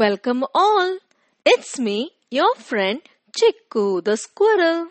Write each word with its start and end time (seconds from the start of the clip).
Welcome 0.00 0.44
all. 0.54 0.96
It's 1.44 1.78
me, 1.78 2.12
your 2.30 2.54
friend 2.54 3.02
Chikku 3.36 4.02
the 4.02 4.16
squirrel. 4.16 4.86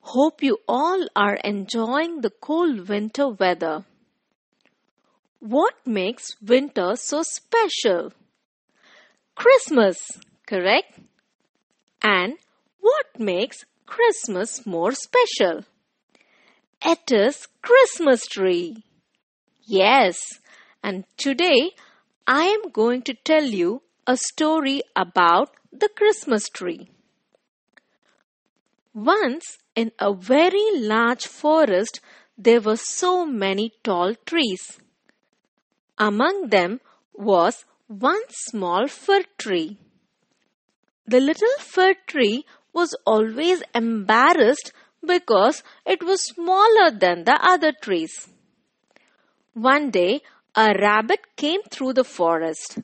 Hope 0.00 0.42
you 0.42 0.58
all 0.68 1.06
are 1.16 1.36
enjoying 1.36 2.20
the 2.20 2.28
cold 2.28 2.86
winter 2.90 3.28
weather. 3.28 3.86
What 5.38 5.72
makes 5.86 6.36
winter 6.42 6.96
so 6.96 7.22
special? 7.22 8.12
Christmas, 9.34 9.96
correct? 10.46 10.98
And 12.02 12.34
what 12.80 13.06
makes 13.18 13.64
Christmas 13.86 14.66
more 14.66 14.92
special? 14.92 15.64
It 16.84 17.10
is 17.10 17.48
Christmas 17.62 18.26
tree. 18.26 18.84
Yes, 19.62 20.18
and 20.84 21.04
today 21.16 21.70
I 22.26 22.42
am 22.42 22.70
going 22.70 23.00
to 23.04 23.14
tell 23.14 23.44
you 23.44 23.80
a 24.10 24.16
story 24.16 24.82
about 24.96 25.50
the 25.72 25.88
Christmas 25.96 26.48
tree. 26.48 26.90
Once 28.92 29.58
in 29.76 29.92
a 30.00 30.12
very 30.12 30.64
large 30.78 31.26
forest, 31.28 32.00
there 32.36 32.60
were 32.60 32.76
so 32.76 33.24
many 33.24 33.72
tall 33.84 34.16
trees. 34.26 34.80
Among 35.96 36.48
them 36.48 36.80
was 37.14 37.64
one 37.86 38.24
small 38.30 38.88
fir 38.88 39.22
tree. 39.38 39.78
The 41.06 41.20
little 41.20 41.56
fir 41.60 41.94
tree 42.08 42.44
was 42.72 42.96
always 43.06 43.62
embarrassed 43.76 44.72
because 45.06 45.62
it 45.86 46.02
was 46.02 46.30
smaller 46.34 46.90
than 46.90 47.24
the 47.24 47.38
other 47.54 47.72
trees. 47.80 48.28
One 49.54 49.90
day, 49.92 50.22
a 50.56 50.74
rabbit 50.86 51.36
came 51.36 51.62
through 51.70 51.92
the 51.92 52.10
forest. 52.18 52.80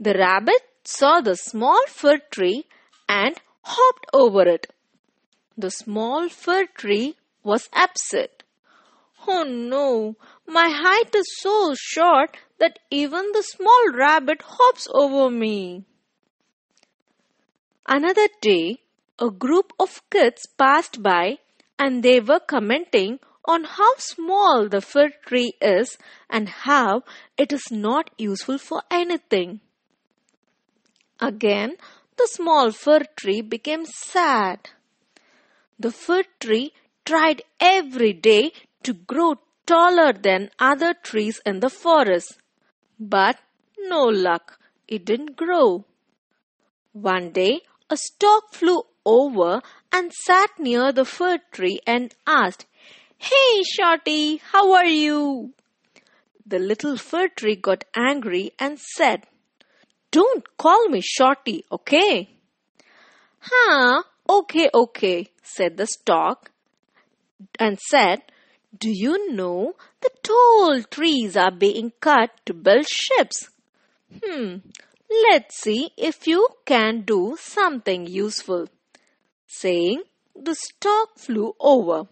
The 0.00 0.14
rabbit 0.14 0.62
saw 0.84 1.20
the 1.20 1.34
small 1.34 1.80
fir 1.88 2.18
tree 2.30 2.66
and 3.08 3.34
hopped 3.62 4.06
over 4.12 4.42
it. 4.48 4.72
The 5.56 5.70
small 5.70 6.28
fir 6.28 6.66
tree 6.66 7.16
was 7.42 7.68
upset. 7.72 8.44
Oh 9.26 9.42
no, 9.42 10.16
my 10.46 10.70
height 10.70 11.12
is 11.14 11.26
so 11.40 11.74
short 11.76 12.36
that 12.58 12.78
even 12.90 13.32
the 13.32 13.42
small 13.42 13.92
rabbit 13.92 14.40
hops 14.42 14.86
over 14.94 15.30
me. 15.30 15.84
Another 17.86 18.28
day, 18.40 18.82
a 19.18 19.30
group 19.30 19.72
of 19.80 20.02
kids 20.10 20.46
passed 20.56 21.02
by 21.02 21.38
and 21.76 22.04
they 22.04 22.20
were 22.20 22.40
commenting 22.40 23.18
on 23.44 23.64
how 23.64 23.94
small 23.96 24.68
the 24.68 24.80
fir 24.80 25.10
tree 25.26 25.54
is 25.60 25.98
and 26.30 26.48
how 26.48 27.02
it 27.36 27.52
is 27.52 27.64
not 27.72 28.10
useful 28.16 28.58
for 28.58 28.82
anything. 28.90 29.60
Again, 31.20 31.76
the 32.16 32.28
small 32.30 32.70
fir 32.70 33.00
tree 33.16 33.40
became 33.40 33.84
sad. 33.84 34.70
The 35.78 35.90
fir 35.90 36.24
tree 36.40 36.72
tried 37.04 37.42
every 37.60 38.12
day 38.12 38.52
to 38.84 38.92
grow 38.92 39.36
taller 39.66 40.12
than 40.12 40.50
other 40.58 40.94
trees 40.94 41.40
in 41.44 41.60
the 41.60 41.70
forest, 41.70 42.38
but 42.98 43.38
no 43.78 44.04
luck, 44.04 44.58
it 44.86 45.04
didn't 45.04 45.36
grow. 45.36 45.84
One 46.92 47.30
day, 47.30 47.62
a 47.90 47.96
stork 47.96 48.52
flew 48.52 48.82
over 49.04 49.60
and 49.92 50.12
sat 50.12 50.50
near 50.58 50.92
the 50.92 51.04
fir 51.04 51.38
tree 51.52 51.80
and 51.86 52.14
asked, 52.26 52.66
Hey, 53.16 53.62
Shorty, 53.64 54.36
how 54.36 54.72
are 54.72 54.86
you? 54.86 55.54
The 56.46 56.58
little 56.58 56.96
fir 56.96 57.28
tree 57.28 57.56
got 57.56 57.84
angry 57.94 58.52
and 58.58 58.78
said, 58.78 59.26
don't 60.10 60.56
call 60.56 60.88
me 60.88 61.00
Shorty, 61.02 61.64
okay? 61.70 62.30
Huh, 63.40 64.02
okay, 64.28 64.70
okay, 64.72 65.28
said 65.42 65.76
the 65.76 65.86
stork 65.86 66.50
and 67.58 67.78
said, 67.78 68.22
Do 68.76 68.90
you 68.90 69.32
know 69.32 69.74
the 70.00 70.10
tall 70.22 70.82
trees 70.90 71.36
are 71.36 71.50
being 71.50 71.92
cut 72.00 72.30
to 72.46 72.54
build 72.54 72.86
ships? 72.88 73.50
Hmm, 74.24 74.56
let's 75.30 75.60
see 75.62 75.90
if 75.96 76.26
you 76.26 76.48
can 76.64 77.02
do 77.02 77.36
something 77.38 78.06
useful. 78.06 78.68
Saying, 79.46 80.02
the 80.34 80.54
stork 80.54 81.18
flew 81.18 81.54
over. 81.60 82.04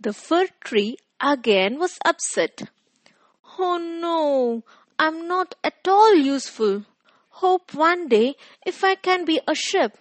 The 0.00 0.12
fir 0.12 0.46
tree 0.60 0.96
again 1.20 1.78
was 1.78 1.98
upset. 2.04 2.62
Oh 3.58 3.78
no, 3.78 4.64
I'm 4.98 5.26
not 5.26 5.54
at 5.64 5.86
all 5.88 6.14
useful. 6.14 6.84
Hope 7.28 7.74
one 7.74 8.08
day 8.08 8.36
if 8.64 8.84
I 8.84 8.94
can 8.94 9.24
be 9.24 9.40
a 9.48 9.54
ship. 9.54 9.98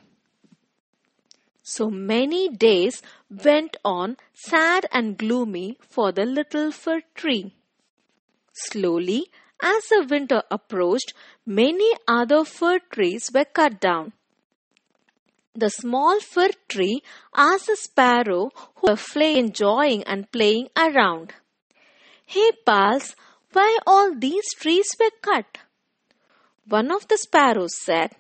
So 1.64 1.90
many 1.90 2.50
days 2.50 3.02
went 3.30 3.78
on 3.86 4.18
sad 4.34 4.86
and 4.92 5.18
gloomy 5.18 5.78
for 5.82 6.12
the 6.12 6.26
little 6.26 6.72
fir 6.72 7.02
tree. 7.16 7.54
Slowly, 8.52 9.32
as 9.62 9.84
the 9.88 10.06
winter 10.10 10.44
approached, 10.52 11.14
many 11.46 11.90
other 12.08 12.44
fir 12.44 12.80
trees 12.92 13.32
were 13.34 13.46
cut 13.46 13.80
down. 13.80 14.14
The 15.56 15.70
small 15.70 16.20
fir 16.20 16.50
tree 16.68 17.02
asked 17.36 17.68
the 17.68 17.78
sparrow 17.78 18.52
who 18.76 18.92
were 18.92 19.22
enjoying 19.22 20.04
and 20.04 20.32
playing 20.32 20.70
around. 20.76 21.34
Hey 22.26 22.52
pals, 22.66 23.16
why 23.54 23.78
all 23.88 24.14
these 24.14 24.48
trees 24.60 24.90
were 25.00 25.12
cut. 25.22 25.58
One 26.68 26.92
of 26.92 27.08
the 27.08 27.18
sparrows 27.18 27.74
said, 27.84 28.16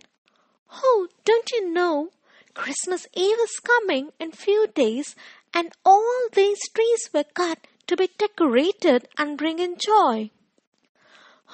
Oh, 0.72 1.08
don't 1.26 1.52
you 1.52 1.72
know? 1.72 2.10
Christmas 2.54 3.08
Eve 3.14 3.38
is 3.44 3.60
coming 3.64 4.12
in 4.20 4.32
few 4.32 4.68
days 4.68 5.16
and 5.54 5.72
all 5.84 6.28
these 6.34 6.60
trees 6.74 7.10
were 7.14 7.24
cut 7.24 7.68
to 7.88 7.98
be 7.98 8.10
decorated 8.18 9.08
and 9.18 9.38
bring 9.38 9.60
in 9.60 9.76
joy. 9.78 10.30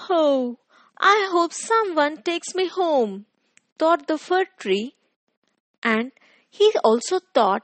Oh, 0.09 0.57
I 0.97 1.29
hope 1.31 1.53
someone 1.53 2.22
takes 2.22 2.53
me 2.53 2.67
home, 2.67 3.25
thought 3.78 4.07
the 4.07 4.17
fir 4.17 4.46
tree. 4.57 4.96
And 5.81 6.11
he 6.50 6.73
also 6.84 7.19
thought, 7.34 7.63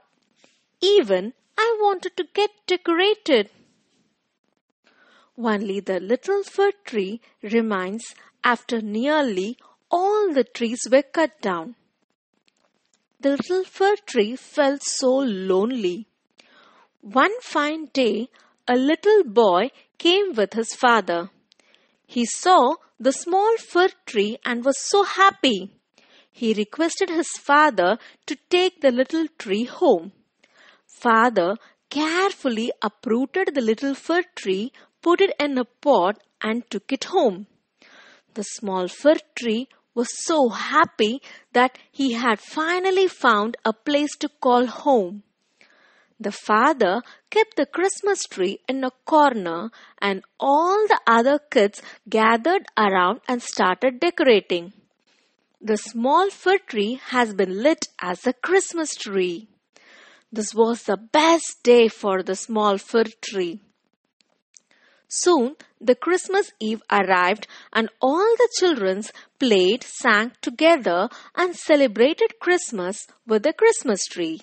even 0.82 1.34
I 1.58 1.78
wanted 1.82 2.16
to 2.18 2.26
get 2.34 2.52
decorated. 2.68 3.50
Only 5.38 5.82
the 5.82 6.00
little 6.00 6.44
fir 6.44 6.72
tree 6.86 7.22
remains 7.42 8.16
after 8.44 8.82
nearly 8.82 9.58
all 9.92 10.34
the 10.34 10.44
trees 10.44 10.88
were 10.90 11.04
cut 11.04 11.42
down. 11.42 11.76
The 13.20 13.32
little 13.32 13.64
fir 13.64 13.96
tree 14.06 14.36
felt 14.36 14.84
so 14.84 15.14
lonely. 15.16 16.08
One 17.02 17.34
fine 17.42 17.90
day, 17.94 18.30
a 18.68 18.76
little 18.76 19.24
boy 19.24 19.72
came 19.98 20.34
with 20.34 20.54
his 20.54 20.74
father. 20.74 21.30
He 22.08 22.26
saw 22.26 22.76
the 23.00 23.12
small 23.12 23.58
fir 23.58 23.90
tree 24.06 24.38
and 24.46 24.64
was 24.64 24.80
so 24.80 25.04
happy. 25.04 25.72
He 26.32 26.54
requested 26.54 27.10
his 27.10 27.30
father 27.30 27.98
to 28.26 28.38
take 28.50 28.82
the 28.82 28.92
little 28.92 29.28
tree 29.38 29.66
home. 29.66 30.14
Father 30.88 31.58
carefully 31.90 32.72
uprooted 32.82 33.54
the 33.54 33.62
little 33.62 33.96
fir 33.96 34.24
tree 34.36 34.72
put 35.06 35.22
it 35.22 35.34
in 35.40 35.58
a 35.60 35.66
pot 35.86 36.20
and 36.42 36.70
took 36.72 36.92
it 36.92 37.04
home. 37.16 37.46
The 38.34 38.44
small 38.44 38.88
fir 38.88 39.16
tree 39.40 39.68
was 39.94 40.10
so 40.26 40.50
happy 40.50 41.22
that 41.54 41.78
he 41.92 42.14
had 42.14 42.40
finally 42.40 43.08
found 43.08 43.56
a 43.64 43.72
place 43.72 44.16
to 44.22 44.30
call 44.46 44.66
home. 44.66 45.22
The 46.20 46.32
father 46.32 47.02
kept 47.30 47.56
the 47.56 47.66
Christmas 47.66 48.24
tree 48.24 48.60
in 48.68 48.84
a 48.84 48.92
corner 49.14 49.70
and 50.00 50.24
all 50.40 50.88
the 50.88 51.00
other 51.06 51.38
kids 51.38 51.82
gathered 52.10 52.66
around 52.78 53.22
and 53.28 53.42
started 53.42 54.00
decorating. 54.00 54.74
The 55.62 55.78
small 55.78 56.30
fir 56.30 56.58
tree 56.58 57.00
has 57.10 57.34
been 57.34 57.62
lit 57.62 57.88
as 58.00 58.26
a 58.26 58.34
Christmas 58.34 58.96
tree. 58.96 59.50
This 60.32 60.54
was 60.54 60.84
the 60.84 60.98
best 60.98 61.64
day 61.64 61.90
for 61.90 62.24
the 62.24 62.36
small 62.36 62.78
fir 62.78 63.06
tree. 63.22 63.62
Soon 65.18 65.56
the 65.80 65.96
Christmas 65.96 66.52
Eve 66.60 66.84
arrived 66.92 67.48
and 67.72 67.90
all 68.02 68.36
the 68.38 68.50
children 68.60 69.04
played, 69.40 69.84
sang 69.84 70.34
together 70.42 71.08
and 71.36 71.56
celebrated 71.56 72.40
Christmas 72.40 73.08
with 73.26 73.44
the 73.44 73.54
Christmas 73.54 74.06
tree. 74.06 74.42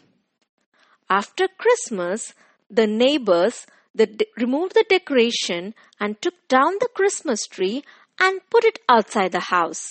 After 1.10 1.46
Christmas, 1.58 2.32
the 2.70 2.86
neighbors 2.86 3.66
de- 3.94 4.26
removed 4.38 4.74
the 4.74 4.86
decoration 4.88 5.74
and 6.00 6.20
took 6.22 6.34
down 6.48 6.78
the 6.80 6.88
Christmas 6.94 7.46
tree 7.46 7.84
and 8.18 8.40
put 8.48 8.64
it 8.64 8.78
outside 8.88 9.32
the 9.32 9.40
house. 9.40 9.84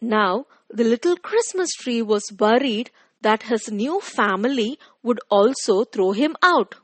Now, 0.00 0.46
the 0.70 0.84
little 0.84 1.16
Christmas 1.16 1.70
tree 1.72 2.00
was 2.00 2.32
worried 2.38 2.90
that 3.22 3.44
his 3.44 3.70
new 3.72 4.00
family 4.00 4.78
would 5.02 5.18
also 5.28 5.84
throw 5.84 6.12
him 6.12 6.36
out. 6.42 6.76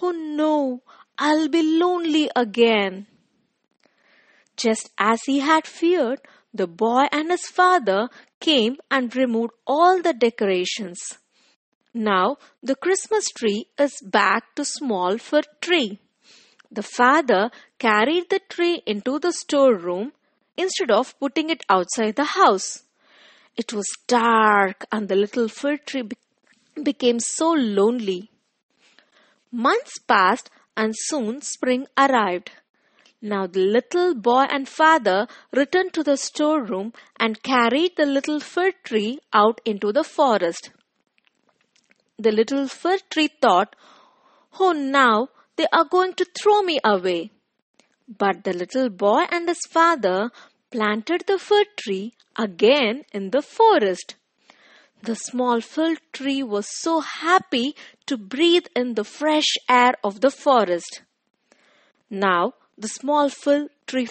Oh 0.00 0.10
no, 0.10 0.82
I'll 1.18 1.48
be 1.48 1.62
lonely 1.62 2.30
again. 2.34 3.06
Just 4.56 4.90
as 4.98 5.22
he 5.24 5.40
had 5.40 5.66
feared, 5.66 6.20
the 6.52 6.66
boy 6.66 7.04
and 7.12 7.30
his 7.30 7.46
father 7.46 8.08
came 8.40 8.76
and 8.90 9.14
removed 9.14 9.52
all 9.66 10.00
the 10.00 10.12
decorations. 10.12 11.18
Now 11.92 12.38
the 12.62 12.74
Christmas 12.74 13.28
tree 13.28 13.66
is 13.78 14.00
back 14.02 14.54
to 14.56 14.64
small 14.64 15.18
fir 15.18 15.42
tree. 15.60 16.00
The 16.70 16.82
father 16.82 17.50
carried 17.78 18.30
the 18.30 18.40
tree 18.48 18.82
into 18.84 19.18
the 19.20 19.32
storeroom 19.32 20.12
instead 20.56 20.90
of 20.90 21.18
putting 21.20 21.50
it 21.50 21.64
outside 21.68 22.16
the 22.16 22.24
house. 22.24 22.82
It 23.56 23.72
was 23.72 23.86
dark 24.08 24.84
and 24.90 25.08
the 25.08 25.14
little 25.14 25.48
fir 25.48 25.76
tree 25.76 26.02
be- 26.02 26.16
became 26.82 27.20
so 27.20 27.52
lonely. 27.52 28.30
Months 29.52 29.98
passed 30.08 30.50
and 30.76 30.94
soon 30.96 31.40
spring 31.42 31.86
arrived. 31.96 32.50
Now 33.20 33.46
the 33.46 33.64
little 33.64 34.14
boy 34.14 34.46
and 34.50 34.68
father 34.68 35.26
returned 35.52 35.94
to 35.94 36.02
the 36.02 36.16
storeroom 36.16 36.92
and 37.18 37.42
carried 37.42 37.96
the 37.96 38.06
little 38.06 38.40
fir 38.40 38.72
tree 38.84 39.18
out 39.32 39.60
into 39.64 39.92
the 39.92 40.04
forest. 40.04 40.70
The 42.18 42.32
little 42.32 42.68
fir 42.68 42.98
tree 43.10 43.30
thought, 43.40 43.76
Oh, 44.60 44.72
now 44.72 45.28
they 45.56 45.66
are 45.72 45.84
going 45.84 46.14
to 46.14 46.26
throw 46.40 46.62
me 46.62 46.78
away. 46.84 47.30
But 48.06 48.44
the 48.44 48.52
little 48.52 48.90
boy 48.90 49.24
and 49.30 49.48
his 49.48 49.60
father 49.70 50.30
planted 50.70 51.24
the 51.26 51.38
fir 51.38 51.64
tree 51.76 52.12
again 52.36 53.04
in 53.12 53.30
the 53.30 53.42
forest. 53.42 54.16
The 55.04 55.16
small 55.16 55.60
fir 55.60 55.96
tree 56.14 56.42
was 56.42 56.66
so 56.80 57.00
happy 57.00 57.76
to 58.06 58.16
breathe 58.16 58.68
in 58.74 58.94
the 58.94 59.04
fresh 59.04 59.50
air 59.68 59.92
of 60.02 60.22
the 60.22 60.30
forest. 60.30 61.02
Now, 62.08 62.54
the 62.78 62.88
small 62.88 63.28
fir 63.28 63.68
tree, 63.86 64.08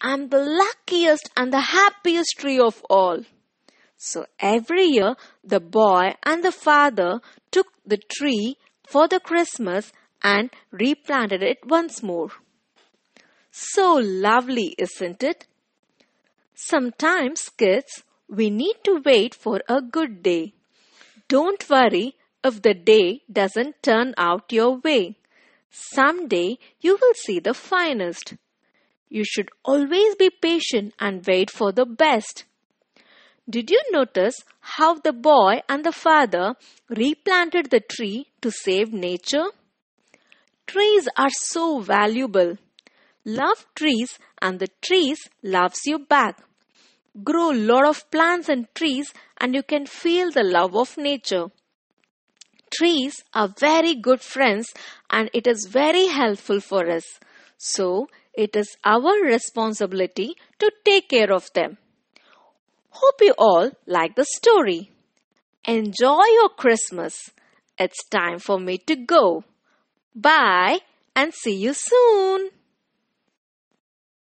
I'm 0.00 0.28
the 0.28 0.38
luckiest 0.38 1.28
and 1.36 1.52
the 1.52 1.60
happiest 1.60 2.36
tree 2.38 2.60
of 2.60 2.84
all. 2.88 3.24
So 3.96 4.26
every 4.38 4.84
year, 4.84 5.16
the 5.42 5.58
boy 5.58 6.14
and 6.22 6.44
the 6.44 6.52
father 6.52 7.20
took 7.50 7.66
the 7.84 7.98
tree 7.98 8.58
for 8.86 9.08
the 9.08 9.18
Christmas 9.18 9.92
and 10.22 10.50
replanted 10.70 11.42
it 11.42 11.66
once 11.66 12.00
more. 12.00 12.28
So 13.50 13.94
lovely, 13.94 14.76
isn't 14.78 15.24
it? 15.24 15.48
Sometimes, 16.54 17.48
kids, 17.48 18.04
we 18.28 18.50
need 18.50 18.76
to 18.84 19.02
wait 19.04 19.34
for 19.34 19.60
a 19.68 19.80
good 19.80 20.22
day. 20.22 20.54
Don't 21.28 21.68
worry 21.68 22.16
if 22.44 22.62
the 22.62 22.74
day 22.74 23.22
doesn't 23.30 23.82
turn 23.82 24.14
out 24.16 24.52
your 24.52 24.78
way. 24.78 25.16
Someday 25.70 26.58
you 26.80 26.98
will 27.00 27.14
see 27.14 27.38
the 27.38 27.54
finest. 27.54 28.34
You 29.08 29.24
should 29.24 29.50
always 29.64 30.14
be 30.16 30.30
patient 30.30 30.94
and 30.98 31.26
wait 31.26 31.50
for 31.50 31.72
the 31.72 31.86
best. 31.86 32.44
Did 33.48 33.70
you 33.70 33.82
notice 33.90 34.36
how 34.60 34.94
the 34.98 35.12
boy 35.12 35.62
and 35.68 35.84
the 35.84 35.92
father 35.92 36.54
replanted 36.90 37.70
the 37.70 37.80
tree 37.80 38.26
to 38.42 38.50
save 38.50 38.92
nature? 38.92 39.46
Trees 40.66 41.08
are 41.16 41.30
so 41.30 41.80
valuable. 41.80 42.58
Love 43.24 43.66
trees 43.74 44.18
and 44.42 44.58
the 44.58 44.68
trees 44.82 45.18
loves 45.42 45.80
you 45.86 45.98
back. 45.98 46.42
Grow 47.24 47.48
lot 47.50 47.86
of 47.86 48.10
plants 48.10 48.48
and 48.48 48.66
trees 48.74 49.12
and 49.38 49.54
you 49.54 49.62
can 49.62 49.86
feel 49.86 50.30
the 50.30 50.42
love 50.42 50.76
of 50.76 50.96
nature. 50.96 51.46
Trees 52.76 53.24
are 53.32 53.48
very 53.48 53.94
good 53.94 54.20
friends 54.20 54.72
and 55.10 55.30
it 55.32 55.46
is 55.46 55.68
very 55.70 56.06
helpful 56.08 56.60
for 56.60 56.88
us. 56.90 57.18
So 57.56 58.08
it 58.34 58.54
is 58.54 58.76
our 58.84 59.14
responsibility 59.22 60.36
to 60.58 60.70
take 60.84 61.08
care 61.08 61.32
of 61.32 61.50
them. 61.54 61.78
Hope 62.90 63.20
you 63.20 63.34
all 63.38 63.70
like 63.86 64.14
the 64.16 64.24
story. 64.24 64.90
Enjoy 65.64 66.22
your 66.24 66.50
Christmas. 66.50 67.30
It's 67.78 68.04
time 68.08 68.38
for 68.38 68.58
me 68.58 68.78
to 68.78 68.96
go. 68.96 69.44
Bye 70.14 70.80
and 71.14 71.32
see 71.32 71.54
you 71.54 71.72
soon. 71.74 72.50